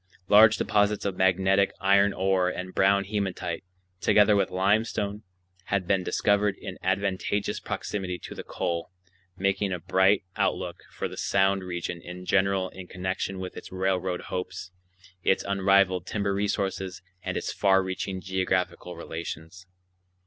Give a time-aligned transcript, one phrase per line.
[0.29, 3.63] Large deposits of magnetic iron ore and brown hematite,
[3.99, 5.21] together with limestone,
[5.65, 8.89] had been discovered in advantageous proximity to the coal,
[9.37, 14.21] making a bright outlook for the Sound region in general in connection with its railroad
[14.21, 14.71] hopes,
[15.21, 19.67] its unrivaled timber resources, and its far reaching geographical relations.